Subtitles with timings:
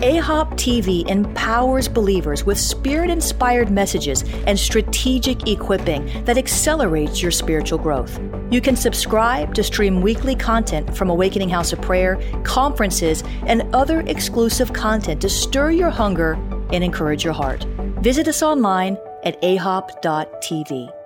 [0.00, 7.78] AHOP TV empowers believers with spirit inspired messages and strategic equipping that accelerates your spiritual
[7.78, 8.18] growth.
[8.50, 14.00] You can subscribe to stream weekly content from Awakening House of Prayer, conferences, and other
[14.00, 16.32] exclusive content to stir your hunger
[16.72, 17.64] and encourage your heart.
[18.00, 20.99] Visit us online at ahop.tv.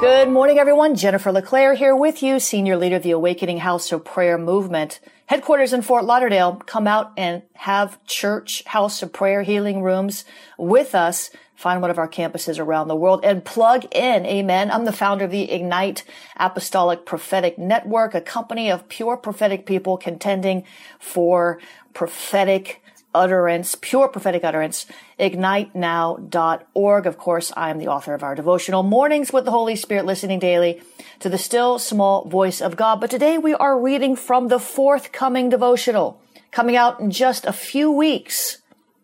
[0.00, 0.96] Good morning, everyone.
[0.96, 4.98] Jennifer LeClaire here with you, Senior Leader of the Awakening House of Prayer Movement.
[5.26, 6.54] Headquarters in Fort Lauderdale.
[6.64, 10.24] Come out and have church, house of prayer, healing rooms
[10.56, 11.28] with us.
[11.54, 14.24] Find one of our campuses around the world and plug in.
[14.24, 14.70] Amen.
[14.70, 16.02] I'm the founder of the Ignite
[16.38, 20.64] Apostolic Prophetic Network, a company of pure prophetic people contending
[20.98, 21.60] for
[21.92, 22.82] prophetic
[23.14, 24.86] utterance, pure prophetic utterance,
[25.18, 27.06] ignitenow.org.
[27.06, 30.38] Of course, I am the author of our devotional Mornings with the Holy Spirit, listening
[30.38, 30.82] daily
[31.20, 33.00] to the still small voice of God.
[33.00, 37.90] But today we are reading from the forthcoming devotional coming out in just a few
[37.90, 38.58] weeks.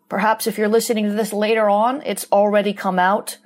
[0.09, 3.37] Perhaps if you're listening to this later on, it's already come out.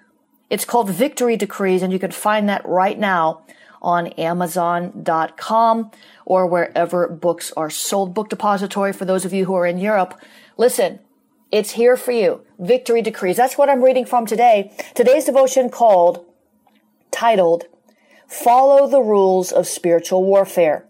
[0.50, 3.42] It's called Victory Decrees, and you can find that right now
[3.81, 5.92] on Amazon.com
[6.25, 8.14] or wherever books are sold.
[8.14, 10.20] Book depository for those of you who are in Europe.
[10.57, 10.99] Listen,
[11.51, 12.45] it's here for you.
[12.59, 13.38] Victory Decrees.
[13.38, 14.72] That's what I'm reading from today.
[14.95, 16.25] Today's devotion called,
[17.12, 17.66] titled,
[18.28, 20.85] Follow the Rules of Spiritual Warfare.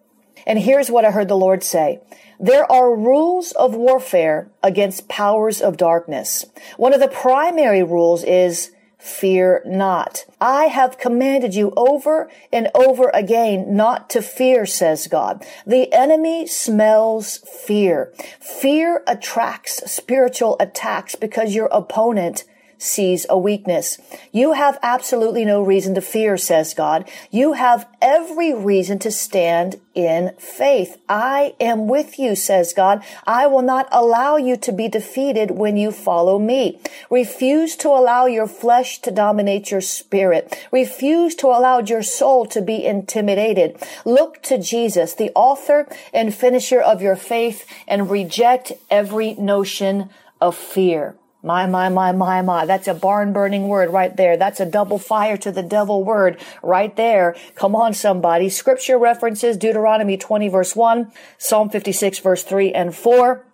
[0.46, 2.00] And here's what I heard the Lord say.
[2.40, 6.46] There are rules of warfare against powers of darkness.
[6.78, 8.72] One of the primary rules is
[9.02, 10.26] fear not.
[10.40, 15.46] I have commanded you over and over again not to fear, says God.
[15.66, 18.14] The enemy smells fear.
[18.40, 22.44] Fear attracts spiritual attacks because your opponent
[22.82, 24.00] sees a weakness.
[24.32, 27.08] You have absolutely no reason to fear, says God.
[27.30, 30.98] You have every reason to stand in faith.
[31.08, 33.04] I am with you, says God.
[33.28, 36.80] I will not allow you to be defeated when you follow me.
[37.12, 40.68] Refuse to allow your flesh to dominate your spirit.
[40.72, 43.78] Refuse to allow your soul to be intimidated.
[44.06, 50.10] Look to Jesus, the author and finisher of your faith, and reject every notion
[50.40, 51.16] of fear.
[51.44, 52.66] My, my, my, my, my.
[52.66, 54.38] That's a barn burning word right there.
[54.38, 57.36] That's a double fire to the devil word right there.
[57.56, 58.50] Come on, somebody.
[58.50, 63.46] Scripture references Deuteronomy 20 verse 1, Psalm 56 verse 3 and 4.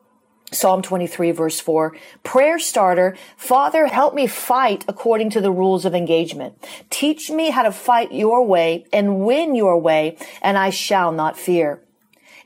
[0.51, 1.95] Psalm 23 verse 4.
[2.23, 3.17] Prayer starter.
[3.35, 6.55] Father, help me fight according to the rules of engagement.
[6.89, 11.37] Teach me how to fight your way and win your way, and I shall not
[11.37, 11.81] fear.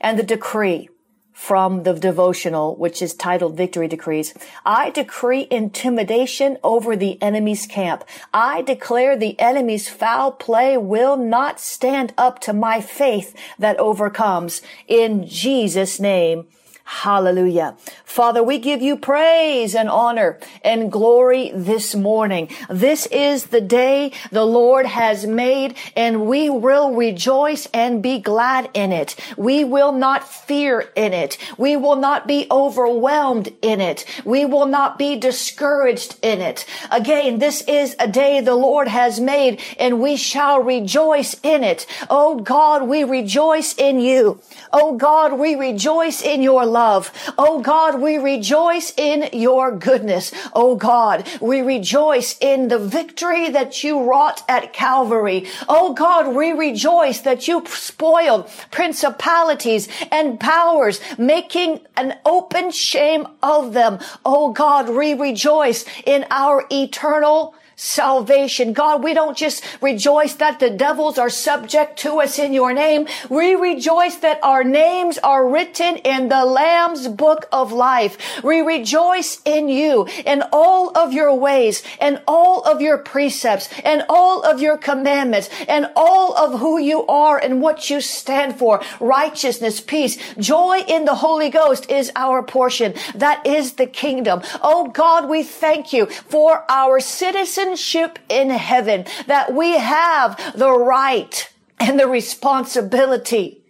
[0.00, 0.88] And the decree
[1.32, 4.34] from the devotional, which is titled Victory Decrees.
[4.64, 8.04] I decree intimidation over the enemy's camp.
[8.32, 14.62] I declare the enemy's foul play will not stand up to my faith that overcomes.
[14.86, 16.46] In Jesus' name,
[16.84, 17.76] Hallelujah.
[18.04, 22.48] Father, we give you praise and honor and glory this morning.
[22.68, 28.68] This is the day the Lord has made and we will rejoice and be glad
[28.74, 29.14] in it.
[29.36, 31.38] We will not fear in it.
[31.56, 34.04] We will not be overwhelmed in it.
[34.24, 36.66] We will not be discouraged in it.
[36.90, 41.86] Again, this is a day the Lord has made and we shall rejoice in it.
[42.10, 44.40] Oh God, we rejoice in you.
[44.72, 47.12] Oh God, we rejoice in your love.
[47.36, 50.32] Oh God, we rejoice in your goodness.
[50.52, 55.46] Oh God, we rejoice in the victory that you wrought at Calvary.
[55.68, 63.72] Oh God, we rejoice that you spoiled principalities and powers, making an open shame of
[63.74, 63.98] them.
[64.24, 68.72] Oh God, we rejoice in our eternal salvation.
[68.72, 73.06] God, we don't just rejoice that the devils are subject to us in your name.
[73.28, 78.42] We rejoice that our names are written in the Lamb's book of life.
[78.42, 84.04] We rejoice in you in all of your ways and all of your precepts and
[84.08, 88.82] all of your commandments and all of who you are and what you stand for.
[89.00, 92.94] Righteousness, peace, joy in the Holy Ghost is our portion.
[93.14, 94.42] That is the kingdom.
[94.62, 100.70] Oh God, we thank you for our citizen citizenship in heaven, that we have the
[100.70, 101.48] right
[101.78, 103.61] and the responsibility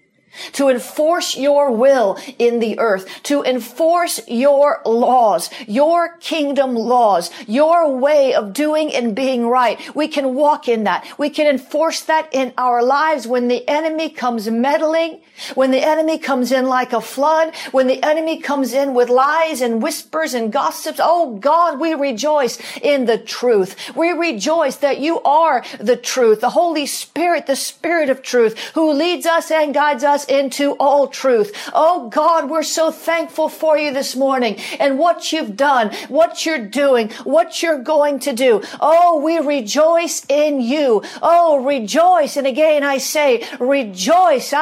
[0.53, 7.95] to enforce your will in the earth, to enforce your laws, your kingdom laws, your
[7.97, 9.95] way of doing and being right.
[9.95, 11.07] We can walk in that.
[11.19, 15.21] We can enforce that in our lives when the enemy comes meddling,
[15.55, 19.61] when the enemy comes in like a flood, when the enemy comes in with lies
[19.61, 21.01] and whispers and gossips.
[21.03, 23.95] Oh God, we rejoice in the truth.
[23.97, 28.93] We rejoice that you are the truth, the Holy Spirit, the Spirit of truth who
[28.93, 31.53] leads us and guides us us into all truth.
[31.73, 36.67] Oh God, we're so thankful for you this morning and what you've done, what you're
[36.67, 38.63] doing, what you're going to do.
[38.81, 41.03] Oh, we rejoice in you.
[41.23, 42.37] Oh, rejoice.
[42.37, 44.53] And again, I say, rejoice.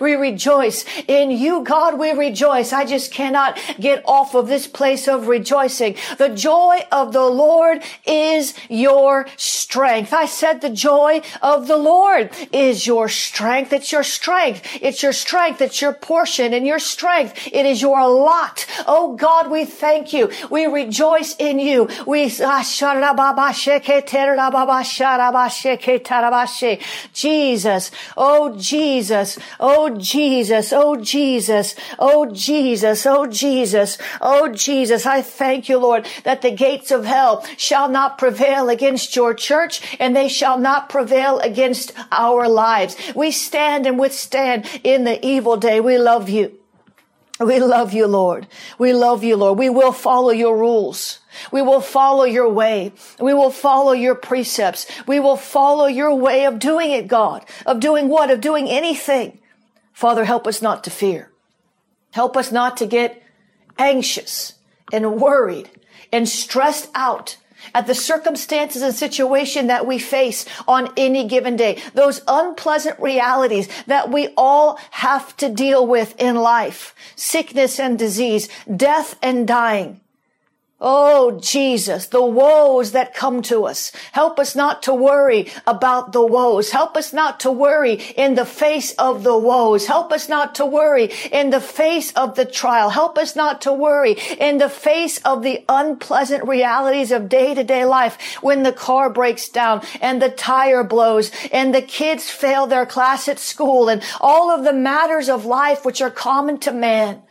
[0.00, 1.98] We rejoice in you, God.
[1.98, 2.72] We rejoice.
[2.72, 5.96] I just cannot get off of this place of rejoicing.
[6.18, 10.12] The joy of the Lord is your strength.
[10.12, 12.15] I said the joy of the Lord
[12.52, 13.72] Is your strength.
[13.72, 14.62] It's your strength.
[14.80, 15.60] It's your strength.
[15.60, 17.48] It's your portion and your strength.
[17.52, 18.66] It is your lot.
[18.86, 20.30] Oh God, we thank you.
[20.50, 21.88] We rejoice in you.
[22.06, 22.62] We, ah,
[27.12, 27.90] Jesus.
[28.16, 29.38] Oh Jesus.
[29.60, 30.72] Oh Jesus.
[30.72, 31.74] Oh Jesus.
[31.98, 33.06] Oh Jesus.
[33.06, 33.98] Oh Jesus.
[34.20, 35.06] Oh Jesus.
[35.06, 39.96] I thank you, Lord, that the gates of hell shall not prevail against your church
[40.00, 42.96] and they shall not prevail against our lives.
[43.14, 45.80] We stand and withstand in the evil day.
[45.80, 46.58] We love you.
[47.38, 48.46] We love you, Lord.
[48.78, 49.58] We love you, Lord.
[49.58, 51.18] We will follow your rules.
[51.52, 52.92] We will follow your way.
[53.20, 54.86] We will follow your precepts.
[55.06, 57.44] We will follow your way of doing it, God.
[57.66, 58.30] Of doing what?
[58.30, 59.38] Of doing anything.
[59.92, 61.30] Father, help us not to fear.
[62.12, 63.22] Help us not to get
[63.78, 64.54] anxious
[64.90, 65.70] and worried
[66.10, 67.36] and stressed out
[67.74, 71.82] at the circumstances and situation that we face on any given day.
[71.94, 76.94] Those unpleasant realities that we all have to deal with in life.
[77.16, 80.00] Sickness and disease, death and dying.
[80.78, 83.92] Oh, Jesus, the woes that come to us.
[84.12, 86.70] Help us not to worry about the woes.
[86.70, 89.86] Help us not to worry in the face of the woes.
[89.86, 92.90] Help us not to worry in the face of the trial.
[92.90, 97.64] Help us not to worry in the face of the unpleasant realities of day to
[97.64, 102.66] day life when the car breaks down and the tire blows and the kids fail
[102.66, 106.70] their class at school and all of the matters of life which are common to
[106.70, 107.22] man.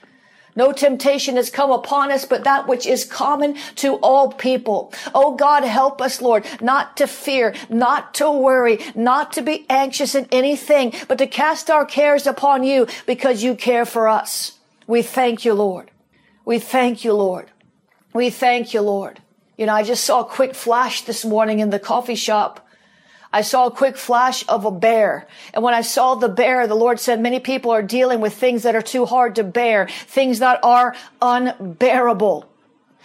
[0.55, 4.93] No temptation has come upon us, but that which is common to all people.
[5.13, 10.15] Oh God, help us, Lord, not to fear, not to worry, not to be anxious
[10.15, 14.53] in anything, but to cast our cares upon you because you care for us.
[14.87, 15.91] We thank you, Lord.
[16.45, 17.51] We thank you, Lord.
[18.13, 19.19] We thank you, Lord.
[19.57, 22.64] You know, I just saw a quick flash this morning in the coffee shop
[23.35, 25.27] I saw a quick flash of a bear.
[25.53, 28.63] And when I saw the bear, the Lord said many people are dealing with things
[28.63, 32.49] that are too hard to bear, things that are unbearable.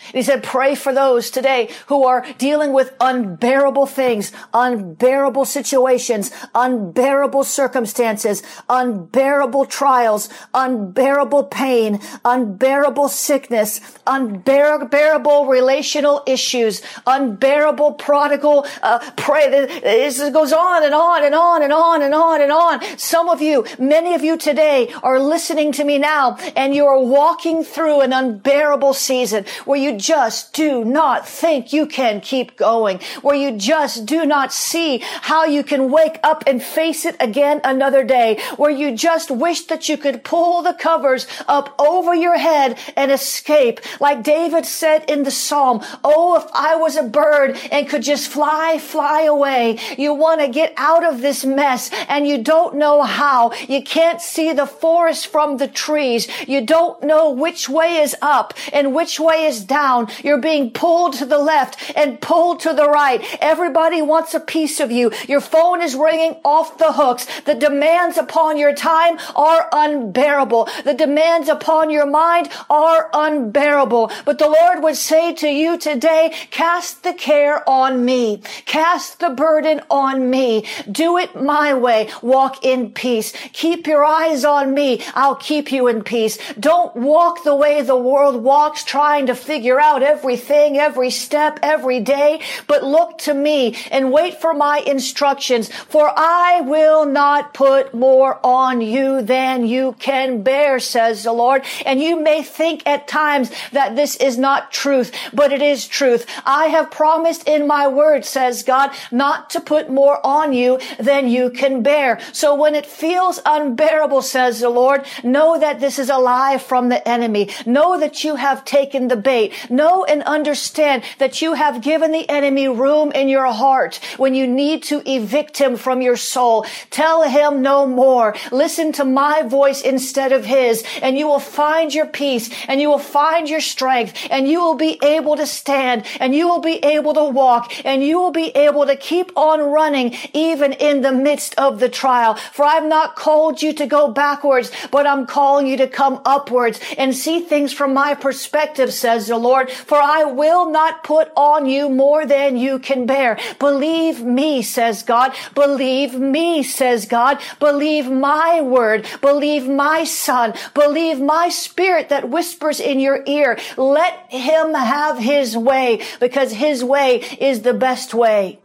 [0.07, 6.31] And he said, pray for those today who are dealing with unbearable things, unbearable situations,
[6.55, 19.51] unbearable circumstances, unbearable trials, unbearable pain, unbearable sickness, unbearable relational issues, unbearable prodigal, uh, pray.
[19.51, 22.99] This goes on and on and on and on and on and on.
[22.99, 27.65] Some of you, many of you today are listening to me now and you're walking
[27.65, 33.37] through an unbearable season where you just do not think you can keep going, where
[33.37, 38.05] you just do not see how you can wake up and face it again another
[38.05, 42.79] day, where you just wish that you could pull the covers up over your head
[42.97, 43.81] and escape.
[44.01, 48.29] Like David said in the Psalm, Oh, if I was a bird and could just
[48.29, 49.79] fly, fly away.
[49.99, 53.53] You want to get out of this mess and you don't know how.
[53.69, 56.29] You can't see the forest from the trees.
[56.47, 60.09] You don't know which way is up and which way is down down.
[60.23, 63.21] You're being pulled to the left and pulled to the right.
[63.41, 65.13] Everybody wants a piece of you.
[65.27, 67.27] Your phone is ringing off the hooks.
[67.43, 70.69] The demands upon your time are unbearable.
[70.85, 74.11] The demands upon your mind are unbearable.
[74.25, 78.43] But the Lord would say to you today, cast the care on me.
[78.67, 80.67] Cast the burden on me.
[80.91, 82.11] Do it my way.
[82.23, 83.33] Walk in peace.
[83.53, 85.03] Keep your eyes on me.
[85.15, 86.37] I'll keep you in peace.
[86.59, 92.01] Don't walk the way the world walks, trying to figure out everything, every step, every
[92.01, 97.93] day, but look to me and wait for my instructions, for I will not put
[97.93, 101.63] more on you than you can bear, says the Lord.
[101.85, 106.27] And you may think at times that this is not truth, but it is truth.
[106.47, 111.29] I have promised in my word, says God, not to put more on you than
[111.29, 112.19] you can bear.
[112.33, 116.89] So when it feels unbearable, says the Lord, know that this is a lie from
[116.89, 117.51] the enemy.
[117.67, 119.53] Know that you have taken the bait.
[119.69, 124.47] Know and understand that you have given the enemy room in your heart when you
[124.47, 126.67] need to evict him from your soul.
[126.91, 128.35] Tell him no more.
[128.51, 132.89] Listen to my voice instead of his and you will find your peace and you
[132.89, 136.77] will find your strength and you will be able to stand and you will be
[136.85, 141.13] able to walk and you will be able to keep on running even in the
[141.13, 142.35] midst of the trial.
[142.35, 146.81] For I've not called you to go backwards, but I'm calling you to come upwards
[146.97, 149.50] and see things from my perspective, says the Lord.
[149.71, 153.39] For I will not put on you more than you can bear.
[153.59, 155.35] Believe me, says God.
[155.55, 157.41] Believe me, says God.
[157.59, 159.07] Believe my word.
[159.21, 160.55] Believe my son.
[160.75, 163.59] Believe my spirit that whispers in your ear.
[163.77, 168.59] Let him have his way because his way is the best way.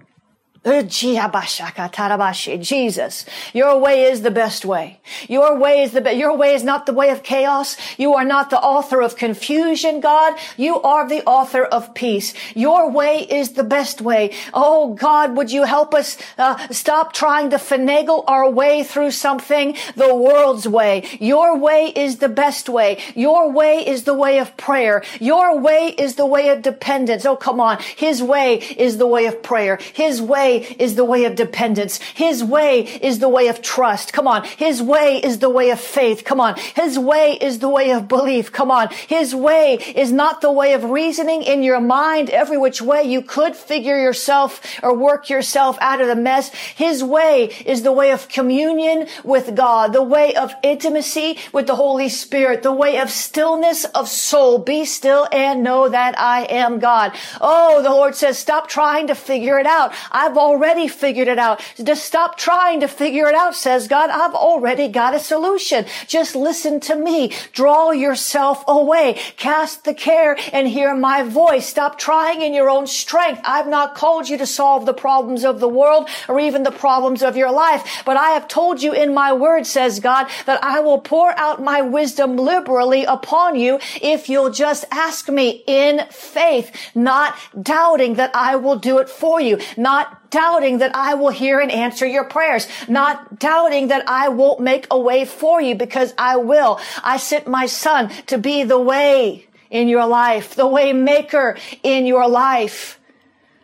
[2.60, 5.00] Jesus, your way is the best way.
[5.30, 6.18] Your way is the best.
[6.18, 7.78] Your way is not the way of chaos.
[8.00, 10.34] You are not the author of confusion, God.
[10.58, 12.34] You are the author of peace.
[12.56, 14.34] Your way is the best way.
[14.56, 19.76] Oh God, would you help us uh, stop trying to finagle our way through something
[19.96, 21.04] the world's way?
[21.20, 22.98] Your way is the best way.
[23.14, 25.04] Your way is the way of prayer.
[25.20, 27.24] Your way is the way of dependence.
[27.24, 27.78] Oh, come on.
[27.96, 29.78] His way is the way of prayer.
[29.94, 32.00] His way is the way of dependence.
[32.00, 34.14] His way is the way of trust.
[34.14, 34.44] Come on.
[34.44, 36.24] His way is the way of faith.
[36.24, 36.56] Come on.
[36.76, 38.52] His way is the way of belief.
[38.52, 38.90] Come on.
[39.08, 43.22] His way is not the way of reasoning in your mind every which way you
[43.22, 46.50] could figure yourself or work yourself out of the mess.
[46.54, 51.76] His way is the way of communion with God, the way of intimacy with the
[51.76, 54.60] Holy Spirit, the way of stillness of soul.
[54.60, 57.14] Be still and know that I am God.
[57.42, 59.94] Oh, the Lord says, stop trying to figure it out.
[60.12, 61.58] I've already figured it out.
[61.82, 64.10] Just stop trying to figure it out, says God.
[64.10, 65.86] I've already got a solution.
[66.08, 67.34] Just listen to me.
[67.52, 69.18] Draw yourself away.
[69.38, 71.66] Cast the care and hear my voice.
[71.66, 73.42] Stop trying in your own strength.
[73.44, 77.24] I've not called you to solve the problems of the world or even the problems
[77.24, 80.80] of your life, but I have told you in my word, says God, that I
[80.80, 86.72] will pour out my wisdom liberally upon you if you'll just ask me in faith,
[86.94, 91.62] not doubting that I will do it for you, not doubting that I will hear
[91.62, 96.14] and answer your prayers, not doubting that I won't make a way for you because
[96.18, 96.78] I will.
[97.02, 102.06] I sent my son to be the way in your life, the way maker in
[102.06, 103.00] your life.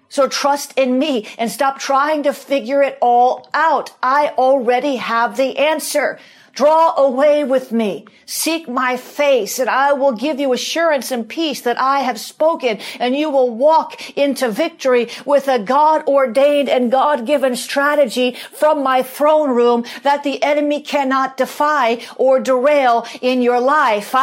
[0.08, 3.92] So trust in me and stop trying to figure it all out.
[4.02, 6.20] I already have the answer.
[6.54, 8.06] Draw away with me.
[8.26, 12.80] Seek my face and I will give you assurance and peace that I have spoken
[13.00, 18.84] and you will walk into victory with a God ordained and God given strategy from
[18.84, 24.14] my throne room that the enemy cannot defy or derail in your life.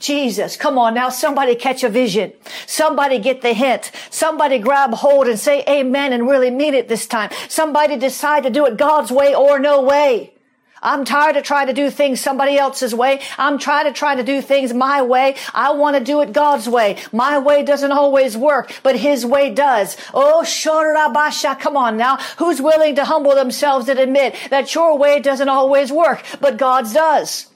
[0.00, 1.08] Jesus, come on now.
[1.08, 2.32] Somebody catch a vision.
[2.66, 3.90] Somebody get the hint.
[4.14, 7.30] Somebody grab hold and say amen and really mean it this time.
[7.48, 10.34] Somebody decide to do it God's way or no way.
[10.80, 13.20] I'm tired of trying to do things somebody else's way.
[13.38, 15.34] I'm trying to try to do things my way.
[15.52, 16.98] I want to do it God's way.
[17.10, 19.96] My way doesn't always work, but His way does.
[20.14, 22.18] Oh, Shorabasha, come on now.
[22.38, 26.92] Who's willing to humble themselves and admit that your way doesn't always work, but God's
[26.92, 27.48] does?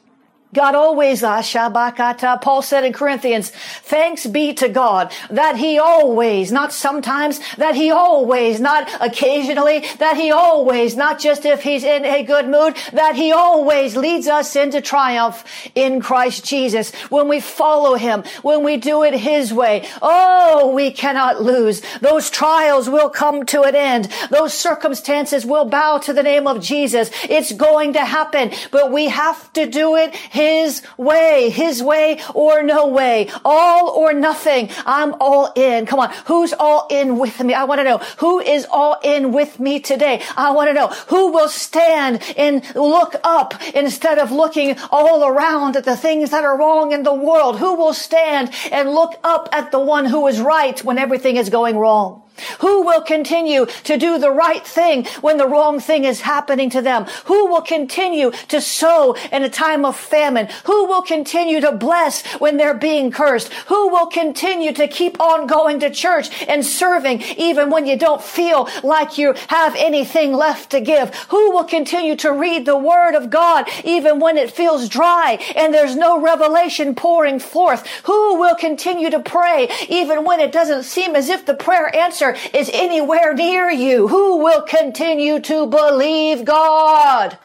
[0.54, 6.50] God always, uh, Shabakata, Paul said in Corinthians, thanks be to God that he always,
[6.50, 12.06] not sometimes, that he always, not occasionally, that he always, not just if he's in
[12.06, 16.94] a good mood, that he always leads us into triumph in Christ Jesus.
[17.10, 21.82] When we follow him, when we do it his way, oh, we cannot lose.
[22.00, 24.08] Those trials will come to an end.
[24.30, 27.10] Those circumstances will bow to the name of Jesus.
[27.24, 32.62] It's going to happen, but we have to do it his way, his way or
[32.62, 34.70] no way, all or nothing.
[34.86, 35.84] I'm all in.
[35.84, 36.10] Come on.
[36.26, 37.54] Who's all in with me?
[37.54, 40.22] I want to know who is all in with me today.
[40.36, 45.74] I want to know who will stand and look up instead of looking all around
[45.74, 47.58] at the things that are wrong in the world.
[47.58, 51.50] Who will stand and look up at the one who is right when everything is
[51.50, 52.22] going wrong?
[52.60, 56.82] Who will continue to do the right thing when the wrong thing is happening to
[56.82, 57.04] them?
[57.26, 60.48] Who will continue to sow in a time of famine?
[60.64, 63.52] Who will continue to bless when they're being cursed?
[63.68, 68.22] Who will continue to keep on going to church and serving even when you don't
[68.22, 71.14] feel like you have anything left to give?
[71.30, 75.72] Who will continue to read the word of God even when it feels dry and
[75.72, 77.86] there's no revelation pouring forth?
[78.04, 82.27] Who will continue to pray even when it doesn't seem as if the prayer answer
[82.52, 84.08] is anywhere near you.
[84.08, 87.38] Who will continue to believe God?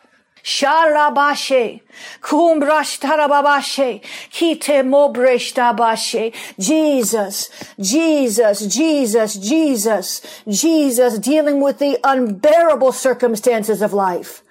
[0.44, 1.82] Sharabashe,
[2.22, 6.34] kumbrashtarababashe, kite mobreshtabashe.
[6.60, 7.50] Jesus,
[7.80, 14.44] Jesus, Jesus, Jesus, Jesus, dealing with the unbearable circumstances of life.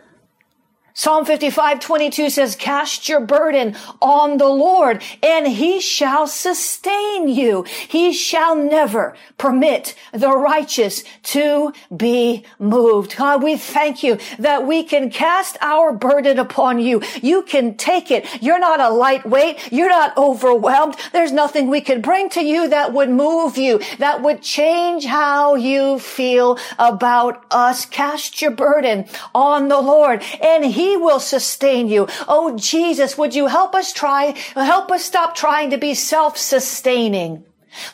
[0.94, 7.62] Psalm 55, 22 says, cast your burden on the Lord and he shall sustain you.
[7.88, 13.16] He shall never permit the righteous to be moved.
[13.16, 17.02] God, we thank you that we can cast our burden upon you.
[17.22, 18.26] You can take it.
[18.42, 19.72] You're not a lightweight.
[19.72, 20.96] You're not overwhelmed.
[21.12, 25.54] There's nothing we can bring to you that would move you, that would change how
[25.54, 27.86] you feel about us.
[27.86, 32.06] Cast your burden on the Lord and he he will sustain you.
[32.28, 37.44] Oh, Jesus, would you help us try, help us stop trying to be self-sustaining.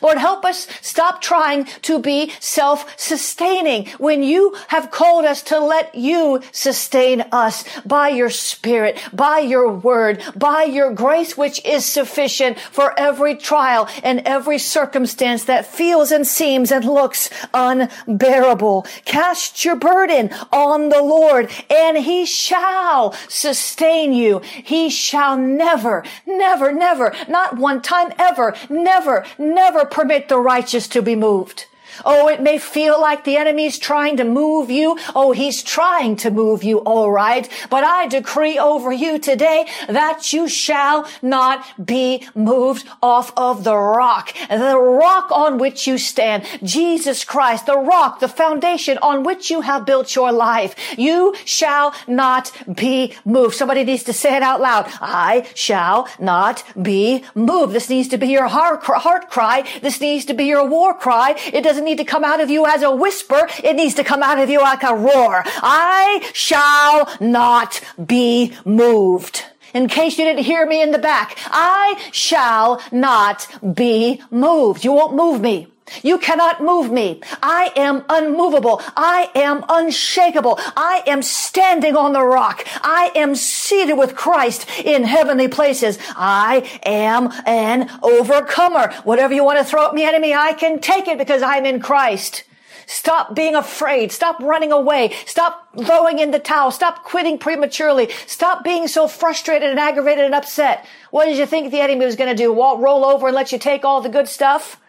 [0.01, 5.95] Lord, help us stop trying to be self-sustaining when you have called us to let
[5.95, 12.59] you sustain us by your spirit, by your word, by your grace, which is sufficient
[12.59, 18.85] for every trial and every circumstance that feels and seems and looks unbearable.
[19.05, 24.39] Cast your burden on the Lord and he shall sustain you.
[24.39, 30.87] He shall never, never, never, not one time ever, never, never never permit the righteous
[30.87, 31.65] to be moved.
[32.05, 34.97] Oh, it may feel like the enemy's trying to move you.
[35.15, 37.47] Oh, he's trying to move you, all right.
[37.69, 43.75] But I decree over you today that you shall not be moved off of the
[43.75, 44.33] rock.
[44.49, 46.45] The rock on which you stand.
[46.63, 50.75] Jesus Christ, the rock, the foundation on which you have built your life.
[50.97, 53.55] You shall not be moved.
[53.55, 54.87] Somebody needs to say it out loud.
[55.01, 57.73] I shall not be moved.
[57.73, 58.81] This needs to be your heart
[59.29, 59.67] cry.
[59.81, 61.35] This needs to be your war cry.
[61.51, 63.47] It doesn't need to come out of you as a whisper.
[63.63, 65.43] It needs to come out of you like a roar.
[65.45, 69.43] I shall not be moved.
[69.73, 74.83] In case you didn't hear me in the back, I shall not be moved.
[74.83, 75.67] You won't move me.
[76.03, 77.21] You cannot move me.
[77.41, 78.81] I am unmovable.
[78.95, 80.59] I am unshakable.
[80.75, 82.65] I am standing on the rock.
[82.81, 85.97] I am seated with Christ in heavenly places.
[86.15, 88.91] I am an overcomer.
[89.03, 91.79] Whatever you want to throw at me, enemy, I can take it because I'm in
[91.79, 92.43] Christ.
[92.89, 94.11] Stop being afraid.
[94.11, 95.13] Stop running away.
[95.27, 96.71] Stop throwing in the towel.
[96.71, 98.09] Stop quitting prematurely.
[98.25, 100.87] Stop being so frustrated and aggravated and upset.
[101.11, 102.51] What did you think the enemy was going to do?
[102.51, 104.81] Roll over and let you take all the good stuff?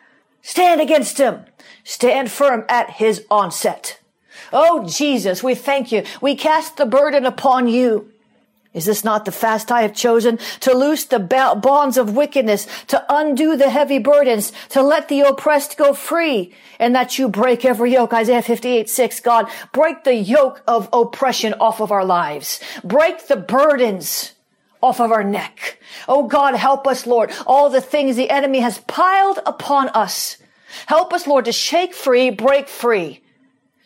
[0.42, 1.44] Stand against him.
[1.84, 4.00] Stand firm at his onset.
[4.52, 6.04] Oh, Jesus, we thank you.
[6.20, 8.12] We cast the burden upon you.
[8.72, 13.04] Is this not the fast I have chosen to loose the bonds of wickedness, to
[13.08, 17.92] undo the heavy burdens, to let the oppressed go free, and that you break every
[17.92, 18.12] yoke?
[18.12, 22.60] Isaiah 58, 6, God, break the yoke of oppression off of our lives.
[22.84, 24.34] Break the burdens
[24.82, 25.80] off of our neck.
[26.08, 27.32] Oh God, help us, Lord.
[27.46, 30.36] All the things the enemy has piled upon us.
[30.86, 33.22] Help us, Lord, to shake free, break free.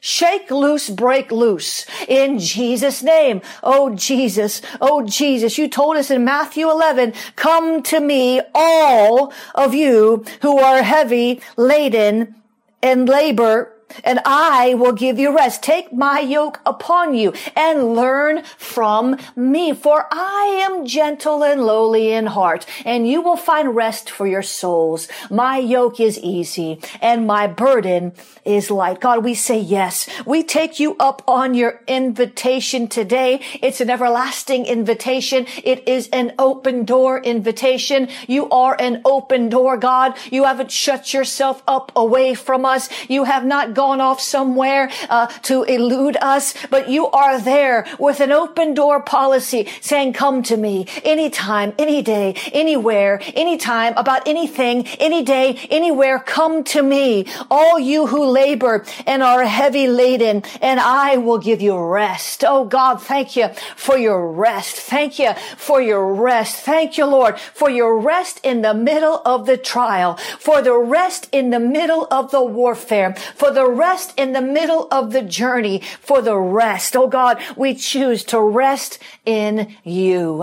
[0.00, 3.40] Shake loose, break loose in Jesus name.
[3.62, 4.60] Oh Jesus.
[4.78, 5.56] Oh Jesus.
[5.56, 11.40] You told us in Matthew 11, come to me, all of you who are heavy
[11.56, 12.34] laden
[12.82, 15.62] and labor and I will give you rest.
[15.62, 22.12] Take my yoke upon you and learn from me, for I am gentle and lowly
[22.12, 25.08] in heart, and you will find rest for your souls.
[25.30, 28.12] My yoke is easy and my burden
[28.44, 29.00] is light.
[29.00, 30.08] God, we say yes.
[30.26, 33.40] We take you up on your invitation today.
[33.62, 35.46] It's an everlasting invitation.
[35.62, 38.08] It is an open door invitation.
[38.26, 40.14] You are an open door, God.
[40.30, 42.88] You haven't shut yourself up away from us.
[43.08, 47.84] You have not gone gone off somewhere uh, to elude us, but you are there
[47.98, 54.26] with an open door policy saying, come to me anytime, any day, anywhere, anytime, about
[54.26, 60.42] anything, any day, anywhere, come to me, all you who labor and are heavy laden,
[60.62, 62.42] and I will give you rest.
[62.42, 64.76] Oh God, thank you for your rest.
[64.76, 66.56] Thank you for your rest.
[66.56, 71.28] Thank you, Lord, for your rest in the middle of the trial, for the rest
[71.32, 76.20] in the middle of the warfare, for rest in the middle of the journey, for
[76.22, 76.96] the rest.
[76.96, 80.34] Oh God, we choose to rest in you.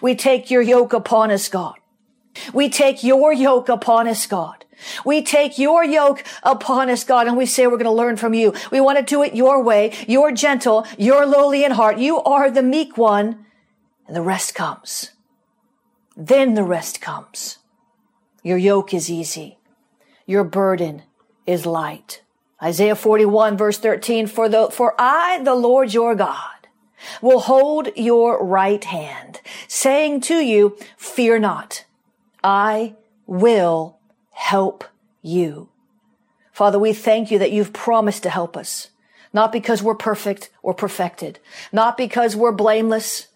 [0.00, 1.74] We take your yoke upon us, God.
[2.52, 4.64] We take your yoke upon us, God.
[5.04, 8.34] We take your yoke upon us, God, and we say we're going to learn from
[8.34, 8.54] you.
[8.70, 9.92] We want to do it your way.
[10.08, 10.86] You're gentle.
[10.98, 11.98] You're lowly in heart.
[11.98, 13.46] You are the meek one.
[14.06, 15.10] And the rest comes.
[16.16, 17.58] Then the rest comes.
[18.42, 19.58] Your yoke is easy.
[20.26, 21.02] Your burden
[21.46, 22.22] is light.
[22.62, 26.68] Isaiah 41 verse 13, for the, for I, the Lord your God,
[27.20, 31.84] will hold your right hand, saying to you, fear not.
[32.44, 32.94] I
[33.26, 33.98] will
[34.30, 34.84] help
[35.22, 35.68] you.
[36.52, 38.90] Father, we thank you that you've promised to help us,
[39.32, 41.40] not because we're perfect or perfected,
[41.72, 43.28] not because we're blameless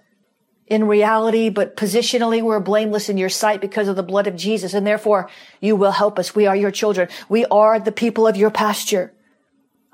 [0.67, 4.75] in reality, but positionally we're blameless in your sight because of the blood of Jesus.
[4.75, 5.29] And therefore
[5.61, 6.35] you will help us.
[6.35, 7.09] We are your children.
[7.29, 9.13] We are the people of your pasture.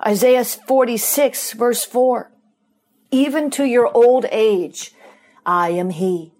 [0.05, 2.31] Isaiah 46 verse 4.
[3.11, 4.93] Even to your old age,
[5.45, 6.33] I am he.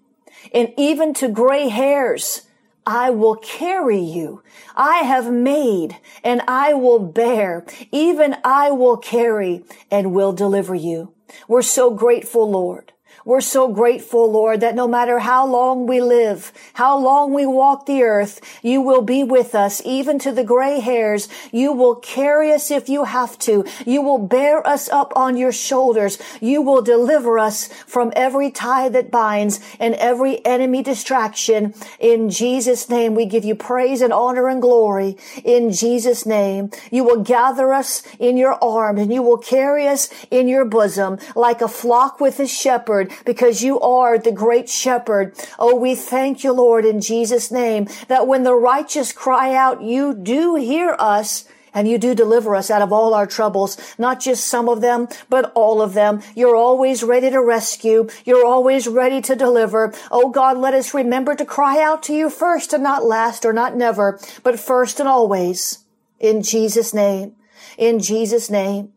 [0.53, 2.47] And even to gray hairs,
[2.85, 4.41] I will carry you.
[4.75, 7.65] I have made and I will bear.
[7.91, 11.13] Even I will carry and will deliver you.
[11.47, 12.92] We're so grateful, Lord.
[13.25, 17.85] We're so grateful, Lord, that no matter how long we live, how long we walk
[17.85, 21.29] the earth, you will be with us, even to the gray hairs.
[21.49, 23.63] You will carry us if you have to.
[23.85, 26.17] You will bear us up on your shoulders.
[26.41, 31.73] You will deliver us from every tie that binds and every enemy distraction.
[31.99, 35.15] In Jesus' name, we give you praise and honor and glory.
[35.45, 40.09] In Jesus' name, you will gather us in your arms and you will carry us
[40.29, 45.35] in your bosom like a flock with a shepherd because you are the great shepherd.
[45.59, 50.13] Oh, we thank you, Lord, in Jesus' name, that when the righteous cry out, you
[50.13, 54.45] do hear us and you do deliver us out of all our troubles, not just
[54.45, 56.21] some of them, but all of them.
[56.35, 58.07] You're always ready to rescue.
[58.25, 59.93] You're always ready to deliver.
[60.11, 63.53] Oh God, let us remember to cry out to you first and not last or
[63.53, 65.79] not never, but first and always.
[66.19, 67.35] In Jesus' name.
[67.77, 68.92] In Jesus' name.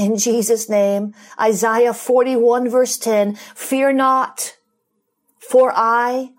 [0.00, 4.56] In Jesus' name, Isaiah 41 verse 10, fear not,
[5.38, 6.32] for I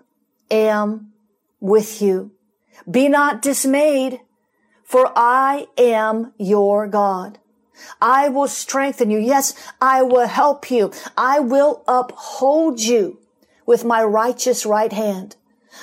[0.50, 1.12] am
[1.60, 2.32] with you.
[2.90, 4.18] Be not dismayed,
[4.82, 7.38] for I am your God.
[8.00, 9.20] I will strengthen you.
[9.20, 10.90] Yes, I will help you.
[11.16, 13.20] I will uphold you
[13.64, 15.36] with my righteous right hand.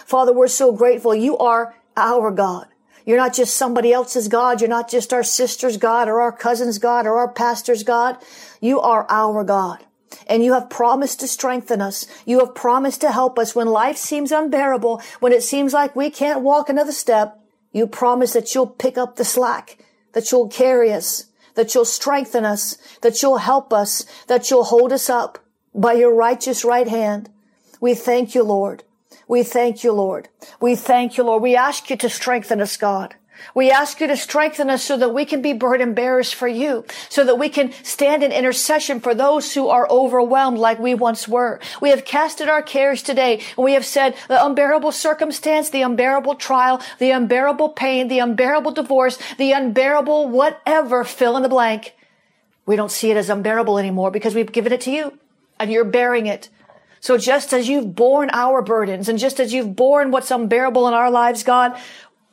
[0.06, 1.16] Father, we're so grateful.
[1.16, 2.68] You are our God.
[3.10, 4.62] You're not just somebody else's God.
[4.62, 8.18] You're not just our sister's God or our cousin's God or our pastor's God.
[8.62, 9.84] You are our God.
[10.28, 12.06] And you have promised to strengthen us.
[12.28, 16.12] You have promised to help us when life seems unbearable, when it seems like we
[16.12, 17.40] can't walk another step.
[17.72, 19.80] You promise that you'll pick up the slack,
[20.14, 24.94] that you'll carry us, that you'll strengthen us, that you'll help us, that you'll hold
[24.94, 25.40] us up
[25.74, 27.32] by your righteous right hand.
[27.82, 28.84] We thank you, Lord.
[29.30, 30.28] We thank you, Lord.
[30.60, 31.44] We thank you, Lord.
[31.44, 33.14] We ask you to strengthen us, God.
[33.54, 36.84] We ask you to strengthen us so that we can be burden bearers for you,
[37.10, 41.28] so that we can stand in intercession for those who are overwhelmed like we once
[41.28, 41.60] were.
[41.80, 46.36] We have casted our cares today and we have said the unbearable circumstance, the unbearable
[46.36, 51.94] trial, the unbearable pain, the unbearable divorce, the unbearable whatever, fill in the blank.
[52.66, 55.18] We don't see it as unbearable anymore because we've given it to you
[55.60, 56.50] and you're bearing it.
[57.02, 60.94] So just as you've borne our burdens and just as you've borne what's unbearable in
[60.94, 61.78] our lives, God,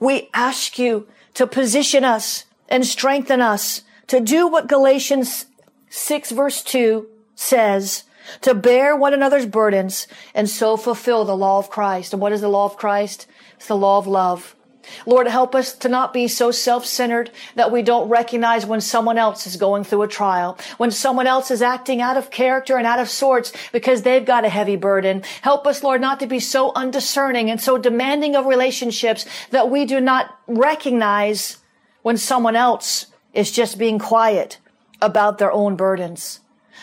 [0.00, 5.46] we ask you to position us and strengthen us to do what Galatians
[5.88, 8.04] 6 verse 2 says,
[8.40, 12.12] to bear one another's burdens and so fulfill the law of Christ.
[12.12, 13.26] And what is the law of Christ?
[13.54, 14.56] It's the law of love.
[15.04, 19.46] Lord, help us to not be so self-centered that we don't recognize when someone else
[19.46, 22.98] is going through a trial, when someone else is acting out of character and out
[22.98, 25.22] of sorts because they've got a heavy burden.
[25.42, 29.84] Help us, Lord, not to be so undiscerning and so demanding of relationships that we
[29.84, 31.58] do not recognize
[32.02, 34.58] when someone else is just being quiet
[35.02, 36.40] about their own burdens.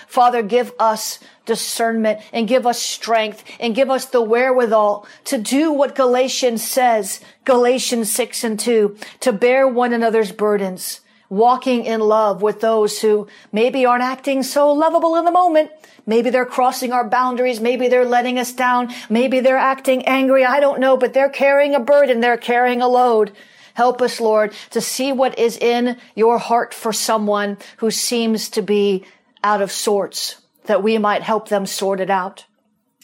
[0.07, 5.71] Father, give us discernment and give us strength and give us the wherewithal to do
[5.71, 12.41] what Galatians says, Galatians 6 and 2, to bear one another's burdens, walking in love
[12.41, 15.71] with those who maybe aren't acting so lovable in the moment.
[16.05, 17.61] Maybe they're crossing our boundaries.
[17.61, 18.93] Maybe they're letting us down.
[19.09, 20.43] Maybe they're acting angry.
[20.45, 22.19] I don't know, but they're carrying a burden.
[22.19, 23.31] They're carrying a load.
[23.73, 28.61] Help us, Lord, to see what is in your heart for someone who seems to
[28.61, 29.05] be
[29.43, 32.45] out of sorts, that we might help them sort it out.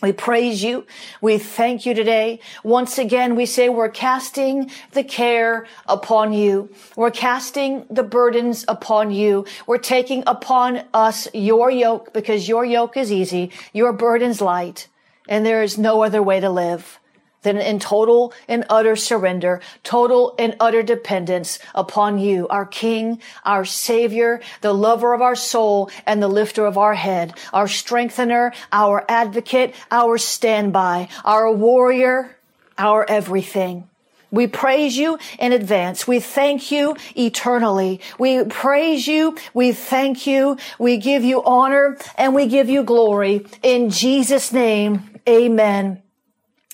[0.01, 0.85] We praise you.
[1.21, 2.39] We thank you today.
[2.63, 6.69] Once again, we say we're casting the care upon you.
[6.95, 9.45] We're casting the burdens upon you.
[9.67, 13.51] We're taking upon us your yoke because your yoke is easy.
[13.73, 14.87] Your burden's light
[15.27, 16.98] and there is no other way to live
[17.41, 23.65] than in total and utter surrender, total and utter dependence upon you, our King, our
[23.65, 29.05] Savior, the lover of our soul, and the lifter of our head, our strengthener, our
[29.07, 32.35] advocate, our standby, our warrior,
[32.77, 33.87] our everything.
[34.31, 36.07] We praise you in advance.
[36.07, 37.99] We thank you eternally.
[38.19, 39.35] We praise you.
[39.55, 40.57] We thank you.
[40.77, 43.47] We give you honor and we give you glory.
[43.63, 46.03] In Jesus' name, amen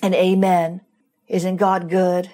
[0.02, 0.80] and amen.
[1.28, 2.30] Isn't God good?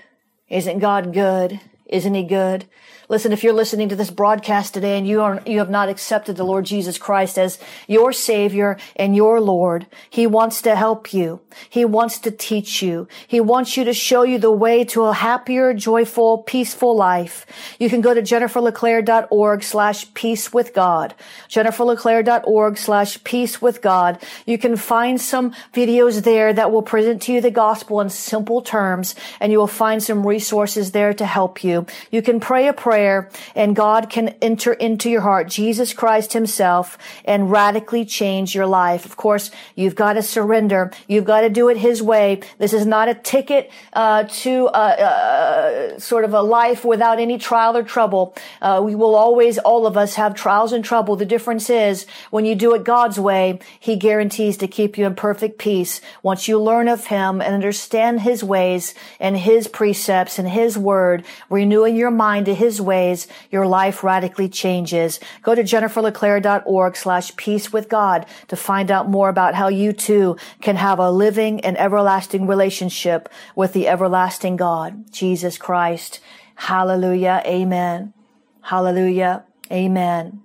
[0.48, 1.60] Isn't God good?
[1.86, 2.66] Isn't he good?
[3.08, 6.36] Listen, if you're listening to this broadcast today and you are, you have not accepted
[6.36, 11.40] the Lord Jesus Christ as your Savior and your Lord, He wants to help you.
[11.68, 13.08] He wants to teach you.
[13.26, 17.44] He wants you to show you the way to a happier, joyful, peaceful life.
[17.78, 21.14] You can go to jenniferleclaire.org slash peace with God.
[21.48, 24.22] jenniferleclaire.org slash peace with God.
[24.46, 28.62] You can find some videos there that will present to you the gospel in simple
[28.62, 31.84] terms and you will find some resources there to help you.
[32.10, 36.34] You can pray a prayer prayer and God can enter into your heart, Jesus Christ
[36.34, 39.04] himself, and radically change your life.
[39.04, 40.92] Of course, you've got to surrender.
[41.08, 42.42] You've got to do it his way.
[42.58, 47.38] This is not a ticket uh, to uh, uh, sort of a life without any
[47.38, 48.36] trial or trouble.
[48.60, 51.16] Uh, we will always, all of us, have trials and trouble.
[51.16, 55.16] The difference is when you do it God's way, he guarantees to keep you in
[55.16, 56.00] perfect peace.
[56.22, 61.24] Once you learn of him and understand his ways and his precepts and his word,
[61.50, 65.20] renewing your mind to his ways, your life radically changes.
[65.42, 70.36] Go to jenniferleclaire.org slash peace with God to find out more about how you too
[70.60, 76.20] can have a living and everlasting relationship with the everlasting God, Jesus Christ.
[76.54, 77.42] Hallelujah.
[77.46, 78.12] Amen.
[78.60, 79.44] Hallelujah.
[79.70, 80.42] Amen.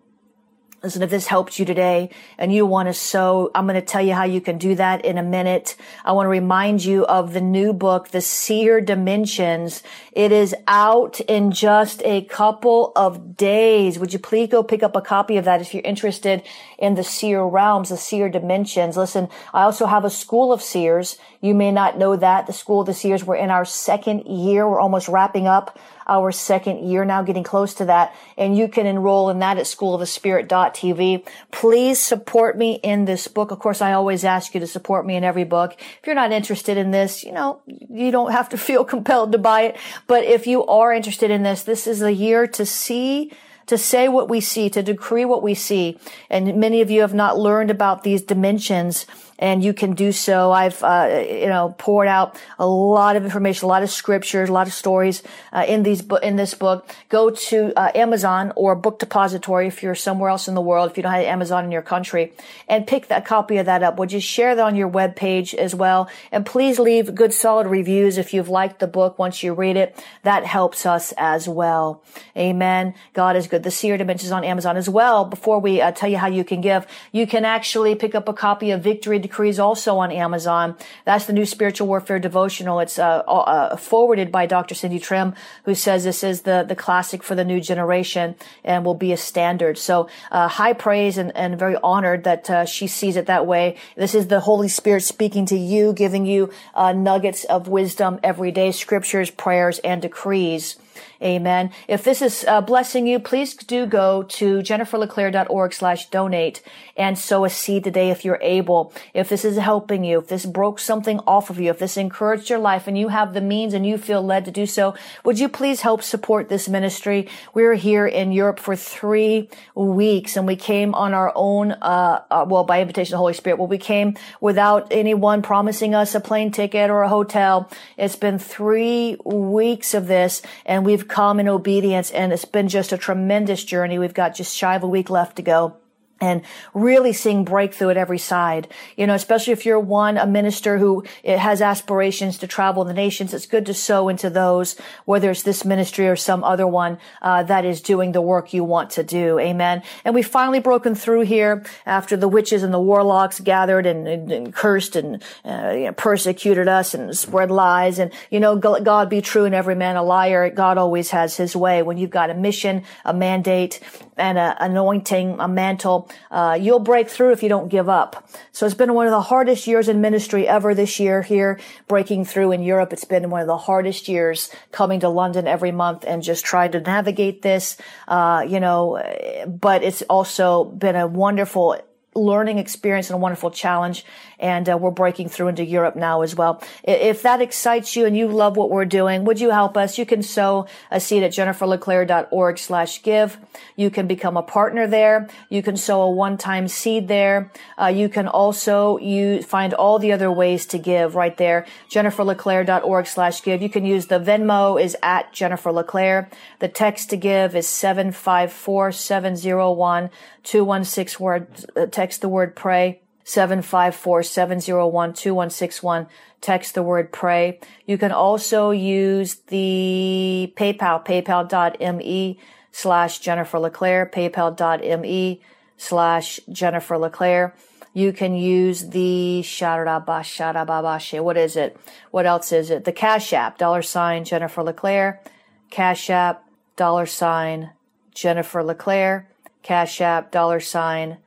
[0.88, 4.02] Listen, if this helped you today and you want to sow, I'm going to tell
[4.02, 5.76] you how you can do that in a minute.
[6.06, 9.84] I want to remind you of the new book, The Seer Dimensions.
[10.13, 14.00] It is out in just a couple of days.
[14.00, 16.41] Would you please go pick up a copy of that if you're interested
[16.78, 18.95] in the seer realms, the seer dimensions?
[18.95, 21.17] Listen, I also have a school of seers.
[21.41, 22.47] You may not know that.
[22.47, 24.65] The school of the seers, we're in our second year.
[24.65, 28.15] We're almost wrapping up our second year now, getting close to that.
[28.38, 31.28] And you can enroll in that at schoolofthespirit.tv.
[31.52, 33.52] Please support me in this book.
[33.52, 35.76] Of course, I always ask you to support me in every book.
[35.80, 39.38] If you're not interested in this, you know, you don't have to feel compelled to
[39.38, 39.78] buy it.
[40.08, 43.32] But if you are interested in this, this is a year to see
[43.67, 46.00] to say what we see, to decree what we see.
[46.30, 49.06] And many of you have not learned about these dimensions
[49.39, 50.52] and you can do so.
[50.52, 54.54] I've, uh, you know, poured out a lot of information, a lot of scriptures, a
[54.54, 55.23] lot of stories
[55.54, 56.89] uh, in these in this book.
[57.10, 60.97] Go to uh, Amazon or Book Depository if you're somewhere else in the world, if
[60.97, 62.34] you don't have Amazon in your country,
[62.67, 63.97] and pick that copy of that up.
[64.00, 66.10] Would you share that on your web page as well?
[66.32, 70.04] And please leave good, solid reviews if you've liked the book once you read it.
[70.23, 72.04] That helps us as well.
[72.36, 72.93] Amen.
[73.13, 73.63] God is good.
[73.63, 75.26] The Seer Dimensions on Amazon as well.
[75.26, 78.34] Before we uh, tell you how you can give, you can actually pick up a
[78.34, 80.76] copy of Victory decrees also on Amazon.
[81.06, 82.80] That's the new spiritual warfare devotional.
[82.80, 84.74] It's uh, uh, forwarded by Dr.
[84.74, 85.36] Cindy Trimm,
[85.66, 89.18] who says this is the the classic for the new generation and will be a
[89.18, 89.78] standard.
[89.78, 93.76] So uh, high praise and, and very honored that uh, she sees it that way.
[93.96, 98.52] This is the Holy Spirit speaking to you, giving you uh, nuggets of wisdom every
[98.52, 100.78] day, scriptures, prayers, and decrees.
[101.22, 101.72] Amen.
[101.88, 106.62] If this is uh, blessing you, please do go to jenniferleclaire.org slash donate
[106.96, 108.94] and sow a seed today if you're able.
[109.14, 112.50] If this is helping you, if this broke something off of you, if this encouraged
[112.50, 115.40] your life and you have the means and you feel led to do so, would
[115.40, 117.28] you please help support this ministry?
[117.54, 122.46] We're here in Europe for three weeks and we came on our own, uh, uh,
[122.48, 123.58] well, by invitation of the Holy Spirit.
[123.58, 127.70] Well, we came without anyone promising us a plane ticket or a hotel.
[127.98, 132.91] It's been three weeks of this and we've come in obedience and it's been just
[132.91, 134.00] a tremendous journey.
[134.00, 135.78] We've got just shy of a week left to go.
[136.20, 136.42] And
[136.74, 138.68] really seeing breakthrough at every side.
[138.96, 143.34] You know, especially if you're one, a minister who has aspirations to travel the nations,
[143.34, 147.44] it's good to sow into those, whether it's this ministry or some other one, uh,
[147.44, 149.40] that is doing the work you want to do.
[149.40, 149.84] Amen.
[150.04, 154.32] And we've finally broken through here after the witches and the warlocks gathered and, and,
[154.32, 158.00] and cursed and uh, you know, persecuted us and spread lies.
[158.00, 160.50] And, you know, God be true and every man a liar.
[160.50, 161.84] God always has his way.
[161.84, 163.80] When you've got a mission, a mandate,
[164.18, 168.30] and an anointing, a mantle, uh, you'll break through if you don't give up.
[168.52, 172.26] So it's been one of the hardest years in ministry ever this year here, breaking
[172.26, 172.93] through in Europe.
[172.93, 176.72] It's been one of the hardest years coming to London every month and just trying
[176.72, 179.02] to navigate this, uh, you know,
[179.48, 181.78] but it's also been a wonderful
[182.18, 184.04] learning experience and a wonderful challenge.
[184.40, 186.62] And uh, we're breaking through into Europe now as well.
[186.84, 189.98] If that excites you and you love what we're doing, would you help us?
[189.98, 193.38] You can sow a seed at jenniferleclaire.org slash give.
[193.76, 195.28] You can become a partner there.
[195.50, 197.52] You can sow a one-time seed there.
[197.82, 201.66] Uh, you can also you find all the other ways to give right there.
[201.90, 203.62] jenniferleclaire.org slash give.
[203.62, 206.30] You can use the Venmo is at Jennifer LeClaire.
[206.60, 210.10] The text to give is 754 701
[210.48, 213.02] 216 word, uh, text the word pray.
[213.26, 216.08] 754-701-2161.
[216.40, 217.60] Text the word pray.
[217.86, 222.40] You can also use the PayPal, paypal.me
[222.72, 225.42] slash Jennifer LeClaire, paypal.me
[225.76, 227.54] slash Jennifer LeClaire.
[227.94, 231.78] You can use the what is it?
[232.12, 232.86] What else is it?
[232.86, 235.22] The Cash App, dollar sign Jennifer LeClaire,
[235.70, 236.46] Cash App,
[236.78, 237.72] dollar sign
[238.14, 239.28] Jennifer LeClaire,
[239.68, 241.18] Cash App, dollar sign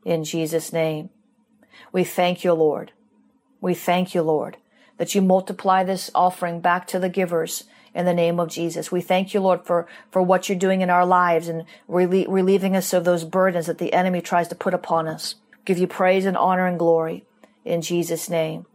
[0.04, 1.10] in Jesus' name.
[1.92, 2.92] We thank you, Lord.
[3.62, 4.58] We thank you, Lord,
[4.98, 8.92] that you multiply this offering back to the givers in the name of Jesus.
[8.92, 12.76] We thank you, Lord, for, for what you're doing in our lives and relie- relieving
[12.76, 15.36] us of those burdens that the enemy tries to put upon us.
[15.64, 17.26] Give you praise and honor and glory
[17.64, 18.66] in Jesus' name.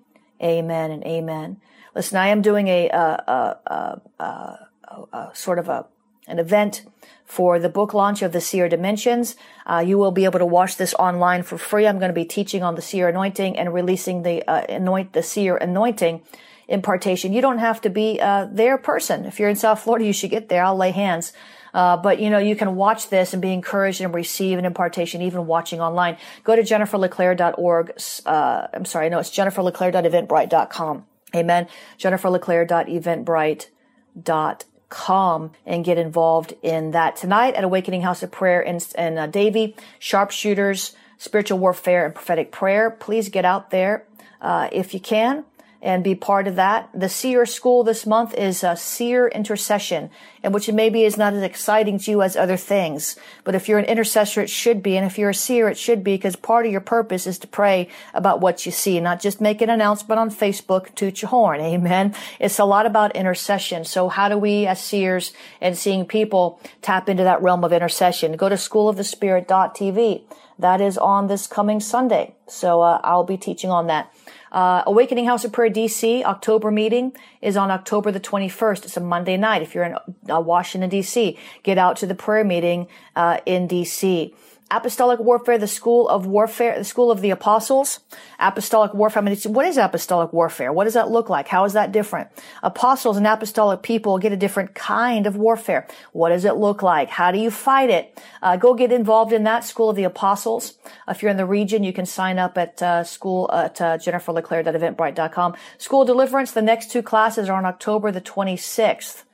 [0.42, 1.60] Amen and amen.
[1.94, 4.68] Listen, I am doing a, a, a,
[5.12, 5.86] a sort of a,
[6.30, 6.84] an event
[7.24, 9.36] for the book launch of the Seer Dimensions.
[9.64, 11.86] Uh, you will be able to watch this online for free.
[11.86, 15.22] I'm going to be teaching on the Seer anointing and releasing the uh, anoint the
[15.22, 16.22] Seer anointing
[16.66, 17.32] impartation.
[17.32, 19.26] You don't have to be uh, their person.
[19.26, 20.64] If you're in South Florida, you should get there.
[20.64, 21.32] I'll lay hands.
[21.72, 25.22] Uh, but you know, you can watch this and be encouraged and receive an impartation
[25.22, 26.16] even watching online.
[26.42, 27.92] Go to jenniferleclaire.org.
[28.26, 31.06] Uh, I'm sorry, no, it's jenniferleclaire.eventbrite.com.
[31.36, 31.68] Amen.
[31.98, 39.26] jenniferleclaire.eventbrite.com calm and get involved in that tonight at Awakening House of Prayer in uh,
[39.26, 42.90] Davie, sharpshooters, spiritual warfare and prophetic prayer.
[42.90, 44.04] Please get out there
[44.40, 45.44] uh, if you can
[45.82, 46.90] and be part of that.
[46.94, 50.10] The seer school this month is a seer intercession,
[50.42, 53.16] and which maybe is not as exciting to you as other things.
[53.44, 54.96] But if you're an intercessor, it should be.
[54.96, 57.46] And if you're a seer, it should be because part of your purpose is to
[57.46, 61.60] pray about what you see, not just make an announcement on Facebook, toot your horn.
[61.60, 62.14] Amen.
[62.38, 63.84] It's a lot about intercession.
[63.84, 68.36] So how do we as seers and seeing people tap into that realm of intercession?
[68.36, 70.22] Go to schoolofthespirit.tv.
[70.58, 72.34] That is on this coming Sunday.
[72.46, 74.12] So uh, I'll be teaching on that.
[74.52, 78.84] Uh, Awakening House of Prayer DC October meeting is on October the 21st.
[78.84, 79.62] It's a Monday night.
[79.62, 79.94] If you're in
[80.28, 84.34] uh, Washington DC, get out to the prayer meeting uh, in DC
[84.70, 88.00] apostolic warfare, the school of warfare, the school of the apostles,
[88.38, 89.22] apostolic warfare.
[89.22, 90.72] I mean, what is apostolic warfare?
[90.72, 91.48] What does that look like?
[91.48, 92.28] How is that different?
[92.62, 95.88] Apostles and apostolic people get a different kind of warfare.
[96.12, 97.10] What does it look like?
[97.10, 98.22] How do you fight it?
[98.42, 100.74] Uh, go get involved in that school of the apostles.
[101.08, 105.56] If you're in the region, you can sign up at uh, school at uh, jenniferleclaire.eventbrite.com.
[105.78, 106.52] School deliverance.
[106.52, 109.24] The next two classes are on October the 26th.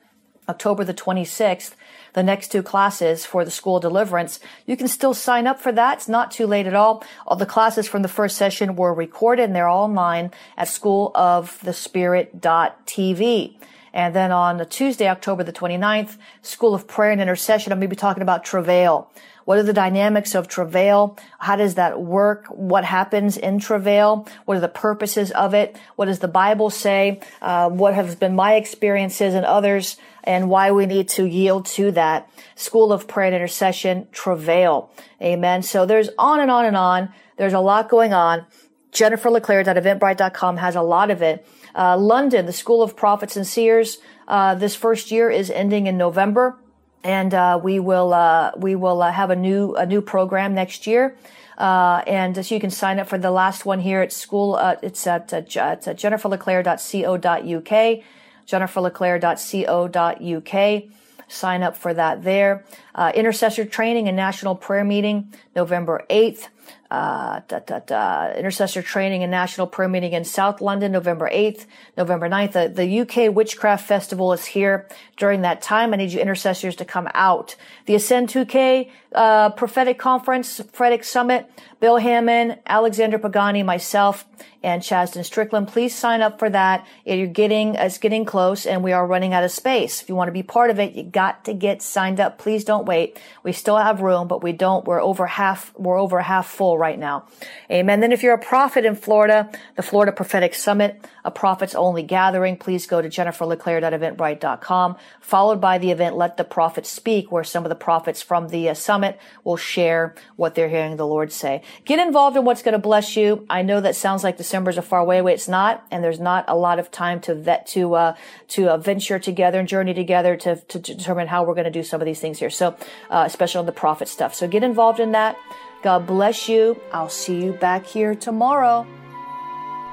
[0.49, 1.73] October the 26th
[2.13, 4.39] the next two classes for the school deliverance.
[4.65, 5.97] You can still sign up for that.
[5.97, 7.03] It's not too late at all.
[7.25, 13.57] All the classes from the first session were recorded and they're all online at schoolofthespirit.tv.
[13.97, 17.95] And then on Tuesday, October the 29th, School of Prayer and Intercession, I'm going to
[17.95, 19.11] be talking about travail.
[19.45, 21.17] What are the dynamics of travail?
[21.39, 22.45] How does that work?
[22.45, 24.27] What happens in travail?
[24.45, 25.75] What are the purposes of it?
[25.95, 27.21] What does the Bible say?
[27.41, 31.89] Uh, what have been my experiences and others and why we need to yield to
[31.93, 34.91] that school of prayer and intercession travail.
[35.19, 35.63] Amen.
[35.63, 37.09] So there's on and on and on.
[37.37, 38.45] There's a lot going on.
[38.91, 41.47] JenniferLeClaire.eventbrite.com has a lot of it.
[41.77, 45.95] Uh, London, the School of Prophets and Seers, uh, this first year is ending in
[45.95, 46.57] November,
[47.03, 50.87] and uh, we will uh, we will uh, have a new a new program next
[50.87, 51.17] year.
[51.57, 54.57] Uh, and so you can sign up for the last one here at school.
[54.83, 58.03] it's at, uh, at jenniferleclaire.co.uk,
[58.47, 60.83] jenniferleclaire.co.uk
[61.29, 62.63] sign up for that there.
[62.95, 66.47] Uh, intercessor training and national prayer meeting, November 8th
[66.89, 71.65] uh, da, da, da, intercessor training and national prayer meeting in South London, November 8th,
[71.97, 72.53] November 9th.
[72.53, 75.93] The, the, UK Witchcraft Festival is here during that time.
[75.93, 77.55] I need you intercessors to come out.
[77.87, 81.49] The Ascend 2K, uh, prophetic conference, prophetic summit,
[81.79, 84.25] Bill Hamon, Alexander Pagani, myself,
[84.63, 85.67] and Chasden Strickland.
[85.67, 86.85] Please sign up for that.
[87.05, 90.01] You're getting, it's getting close and we are running out of space.
[90.01, 92.39] If you want to be part of it, you got to get signed up.
[92.39, 93.19] Please don't wait.
[93.43, 96.97] We still have room, but we don't, we're over half, we're over half full right
[96.97, 97.27] now.
[97.69, 97.99] Amen.
[97.99, 102.57] Then if you're a prophet in Florida, the Florida Prophetic Summit, a prophets only gathering,
[102.57, 107.69] please go to jenniferleclaire.eventbrite.com, followed by the event Let the Prophets Speak, where some of
[107.69, 108.96] the prophets from the uh, summit
[109.43, 111.61] will share what they're hearing the Lord say.
[111.85, 113.45] Get involved in what's going to bless you.
[113.49, 115.33] I know that sounds like December's a far away way.
[115.33, 118.15] It's not, and there's not a lot of time to vet, to, uh,
[118.49, 121.83] to uh, venture together and journey together to, to determine how we're going to do
[121.83, 122.49] some of these things here.
[122.49, 122.75] So,
[123.09, 124.33] uh, especially on the prophet stuff.
[124.33, 125.37] So get involved in that.
[125.83, 126.79] God bless you.
[126.91, 128.85] I'll see you back here tomorrow.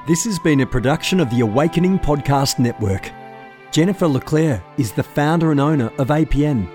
[0.07, 3.11] This has been a production of the Awakening Podcast Network.
[3.71, 6.74] Jennifer LeClaire is the founder and owner of APN.